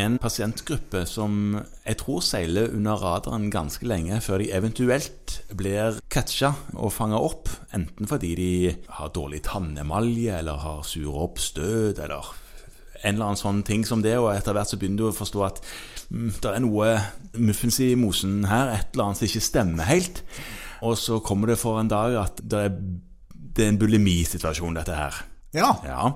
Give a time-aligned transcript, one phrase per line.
[0.00, 6.52] en pasientgruppe som jeg tror seiler under radaren ganske lenge før de eventuelt blir catcha
[6.74, 8.52] og fanga opp, enten fordi de
[8.98, 12.32] har dårlig tannemalje eller har sure oppstøt eller
[13.04, 15.42] en eller annen sånn ting som det, og etter hvert så begynner du å forstå
[15.44, 15.60] at
[16.08, 16.94] mm, det er noe
[17.36, 20.22] muffens i mosen her, et eller annet som ikke stemmer helt.
[20.84, 22.78] Og så kommer det for en dag at det er,
[23.34, 25.20] det er en bulimisituasjon, dette her.
[25.54, 25.68] Ja.
[25.86, 26.08] Ja,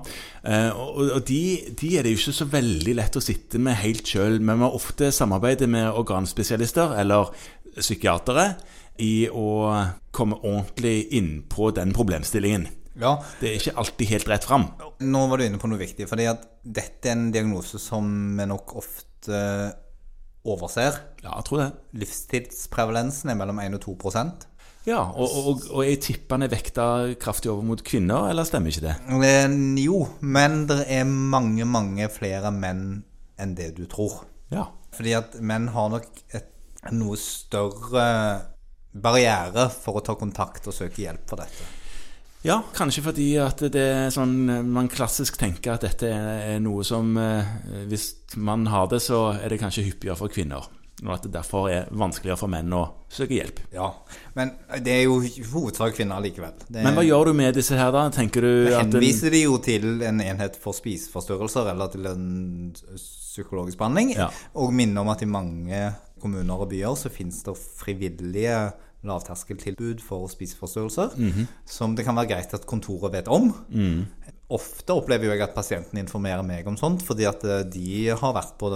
[0.43, 1.41] eh, og, de,
[1.79, 4.67] de er det jo ikke så veldig lett å sitte med helt sjøl, men vi
[4.67, 7.31] har ofte samarbeidet med organspesialister eller
[7.79, 8.51] psykiatere
[8.99, 9.47] i å
[10.11, 12.67] komme ordentlig inn på den problemstillingen.
[12.99, 13.13] ja.
[13.39, 14.65] Det er ikke alltid helt rett fram.
[14.99, 18.49] Nå var du inne på noe viktig, fordi at dette er en diagnose som vi
[18.49, 19.39] nok ofte
[20.43, 20.99] overser.
[21.23, 21.69] Ja, jeg tror det.
[22.03, 23.95] Livstidsprevalensen er mellom 1 og 2
[24.89, 26.85] Ja, og, og, og er tippene vekta
[27.21, 28.95] kraftig over mot kvinner, eller stemmer ikke det?
[29.29, 33.03] Eh, Jo, men det er mange, mange flere menn
[33.39, 34.23] enn det du tror.
[34.51, 34.65] Ja.
[34.95, 36.49] Fordi at menn har nok et
[36.95, 38.05] noe større
[38.89, 41.67] barriere for å ta kontakt og søke hjelp for dette.
[42.47, 44.37] Ja, kanskje fordi at det er sånn
[44.71, 47.49] man klassisk tenker at dette er noe som eh,
[47.91, 50.69] Hvis man har det, så er det kanskje hyppigere for kvinner.
[51.05, 53.61] Og at det derfor er vanskeligere for menn å søke hjelp.
[53.71, 53.87] Ja,
[54.35, 54.51] Men
[54.83, 55.21] det er jo
[55.53, 56.57] hovedsak kvinner likevel.
[56.67, 58.09] Det, Men hva gjør du med disse her, da?
[58.13, 62.27] Tenker du at henviser de jo til en enhet for spiseforstyrrelser eller til en
[62.97, 64.13] psykologisk behandling.
[64.17, 64.27] Ja.
[64.59, 65.81] Og minner om at i mange
[66.19, 68.57] kommuner og byer så finnes det frivillige
[69.07, 71.15] lavterskeltilbud for spiseforstyrrelser.
[71.15, 71.47] Mhm.
[71.65, 73.53] Som det kan være greit at kontoret vet om.
[74.49, 78.55] Ofte opplever jeg at pasienten informerer meg om sånt, fordi at eh, de har vært
[78.57, 78.71] på,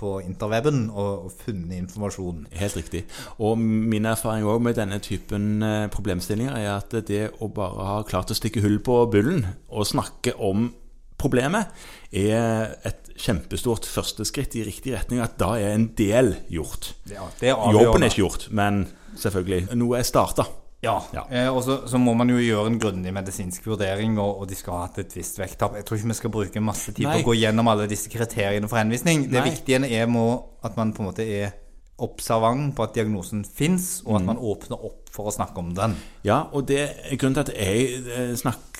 [0.00, 2.46] på interweben og, og funnet informasjon.
[2.56, 3.02] Helt riktig.
[3.44, 7.98] Og min erfaring også med denne typen eh, problemstillinger er at det å bare ha
[8.08, 10.70] klart å stikke hull på bullen og snakke om
[11.18, 11.74] problemet,
[12.14, 15.20] er et kjempestort første skritt i riktig retning.
[15.20, 16.92] At da er en del gjort.
[17.10, 17.74] Ja, det er.
[17.74, 18.86] Jobben er ikke gjort, men
[19.18, 20.46] selvfølgelig noe er starta.
[20.82, 21.24] Ja, Ja.
[21.30, 24.54] Eh, og så, så må man jo gjøre en grundig medisinsk vurdering, og, og de
[24.54, 25.74] skal ha hatt et visst vekttap.
[25.74, 28.68] Jeg tror ikke vi skal bruke masse tid på å gå gjennom alle disse kriteriene
[28.70, 29.24] for henvisning.
[29.26, 29.48] Det Nei.
[29.50, 30.28] viktige er må,
[30.62, 31.56] at man på en måte er
[31.98, 34.26] observant på at diagnosen fins, og at Mm.
[34.30, 35.96] man åpner opp for å snakke om den.
[36.22, 36.78] Ja, og det,
[37.10, 38.36] er grunnen til at jeg eh,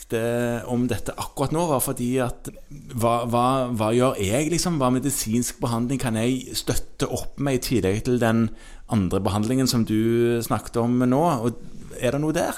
[0.09, 2.49] snakket om dette akkurat nå, var fordi at
[2.95, 3.43] hva, hva,
[3.77, 4.79] hva gjør jeg, liksom?
[4.81, 8.49] Hva medisinsk behandling kan jeg støtte opp med i tillegg til den
[8.91, 11.21] andre behandlingen som du snakket om nå?
[11.45, 11.61] Og
[12.01, 12.57] er det noe der?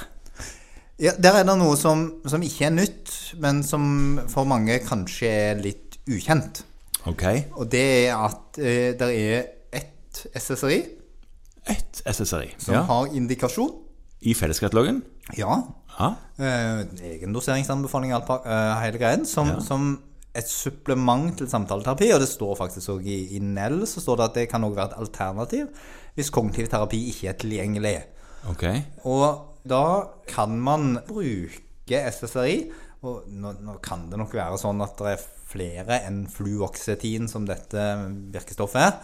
[1.01, 3.11] Ja, Der er det noe som, som ikke er nytt,
[3.41, 6.63] men som for mange kanskje er litt ukjent.
[7.09, 7.25] Ok.
[7.57, 10.81] Og det er at eh, det er ett SSRI
[11.71, 12.51] Ett SSRI.
[12.59, 12.83] som Ja.
[12.89, 13.71] har indikasjon.
[14.21, 15.03] I felleskatalogen?
[15.39, 15.63] Ja,
[16.01, 16.11] Ja.
[16.41, 16.85] Eh,
[17.15, 19.61] egen doseringsanbefaling, alt eh, hele greien, som, Ja.
[19.61, 19.91] som
[20.35, 22.13] et supplement til samtaleterapi.
[22.15, 24.77] Og det står faktisk også i, i NEL så står det at det kan også
[24.81, 25.67] være et alternativ
[26.19, 27.97] hvis kognitiv terapi ikke er tilgjengelig.
[28.51, 28.65] Ok.
[29.07, 29.83] Og da
[30.29, 32.71] kan man bruke SSRI.
[33.03, 37.47] Og nå, nå kan det nok være sånn at det er flere enn fluoksetin, som
[37.49, 37.81] dette
[38.35, 38.99] virkestoffet er,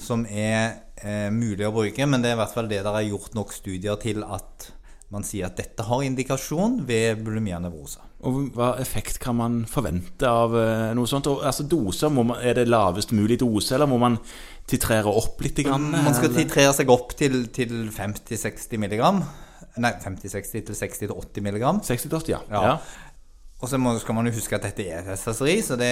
[0.00, 2.06] som er eh, mulig å bruke.
[2.06, 4.70] Men det er i hvert fall det der er gjort nok studier til at
[5.10, 8.04] man sier at dette har indikasjon ved bulimia nevrosa.
[8.28, 11.26] Og hva effekt kan man forvente av eh, noe sånt?
[11.32, 14.18] Og, altså doser, man, Er det lavest mulig dose, eller må man
[14.70, 15.58] titrere opp litt?
[15.66, 16.44] Grann, Man skal eller?
[16.44, 19.22] titrere seg opp til, til 50-60 milligram.
[19.80, 21.80] Nei, 50-60 til 60-80 milligram.
[21.86, 22.40] 60-80, ja.
[22.52, 22.62] Ja.
[22.68, 22.76] ja.
[23.60, 25.90] Og så må, skal man jo huske at dette er SSRI, så det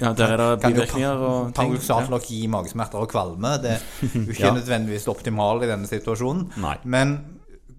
[0.00, 1.54] Ja, der er det bivirkninger og ting.
[1.56, 3.54] paradoksalt nok gi magesmerter og kvalme.
[3.62, 3.86] Det er
[4.18, 4.52] jo ikke Ja.
[4.58, 6.50] nødvendigvis det optimale i denne situasjonen.
[6.60, 6.74] Nei.
[6.84, 7.14] Men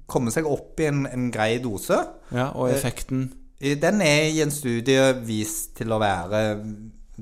[0.10, 2.00] komme seg opp i en, en grei dose
[2.34, 3.28] Ja, og effekten
[3.60, 6.44] eh, Den er i en studie vist til å være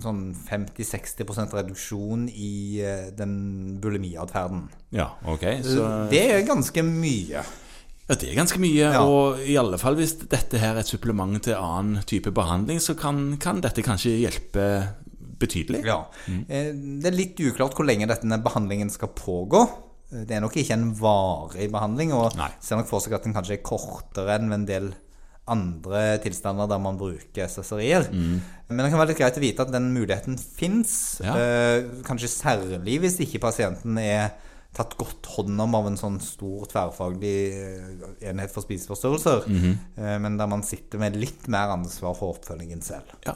[0.02, 3.34] sånn 50-60% reduksjon i eh, den
[3.84, 4.64] bulimiatferden.
[4.96, 5.44] Ja, ok.
[5.68, 7.44] Så Det er ganske mye.
[8.08, 8.88] ja, det er ganske mye.
[8.96, 9.03] Ja.
[9.03, 12.96] Og i alle fall hvis dette her er et supplement til annen type behandling, så
[12.96, 14.67] kan, kan dette kanskje hjelpe
[15.41, 15.84] betydelig.
[15.90, 16.06] Ja.
[16.29, 16.44] Mm.
[17.02, 19.66] Det er litt uklart hvor lenge denne behandlingen skal pågå.
[20.11, 22.49] Eh, Det er nok ikke en varig behandling, og Nei.
[22.59, 24.91] ser nok for seg at den kanskje er kortere enn en del
[25.52, 28.05] andre tilstander der man bruker SSRI-er.
[28.13, 31.19] Men det kan være litt greit å vite at den muligheten fins.
[31.19, 31.34] Ja.
[32.08, 34.29] Kanskje særlig hvis ikke pasienten er
[34.72, 40.37] tatt godt hånd om av en sånn stor tverrfaglig eh, enhet for spiseforstyrrelser, eh, men
[40.40, 43.11] der man sitter med litt mer ansvar for oppfølgingen selv.
[43.28, 43.35] Ja,